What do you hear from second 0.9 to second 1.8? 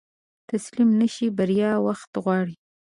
نشې، بريا